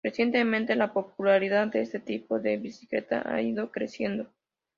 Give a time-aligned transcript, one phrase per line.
[0.03, 4.31] Recientemente, la popularidad de este tipo de bicicleta ha ido creciendo.